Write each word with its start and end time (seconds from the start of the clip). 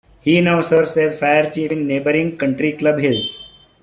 He 0.21 0.41
now 0.41 0.61
serves 0.61 0.97
as 0.97 1.19
fire 1.19 1.51
chief 1.51 1.71
in 1.71 1.85
neighboring 1.85 2.35
Country 2.35 2.71
Club 2.73 2.97
Hills. 2.97 3.47